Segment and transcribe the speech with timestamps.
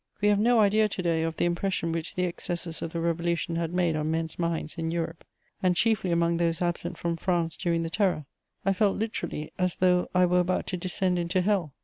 [0.19, 3.55] We have no idea to day of the impression which the excesses of the Revolution
[3.57, 5.23] had made on men's minds in Europe,
[5.61, 8.25] and chiefly among those absent from France during the Terror:
[8.65, 11.75] I felt literally as though I were about to descend into Hell.